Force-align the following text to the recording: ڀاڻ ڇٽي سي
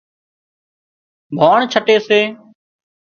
ڀاڻ 1.37 1.59
ڇٽي 1.71 1.95
سي 2.07 2.19